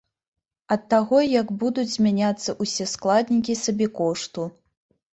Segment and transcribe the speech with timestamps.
[0.75, 4.53] Ад таго, як будуць змяняцца ўсе складнікі сабекошту.